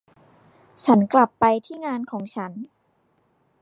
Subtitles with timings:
[0.85, 2.51] ฉันกลับไปที่งานของฉัน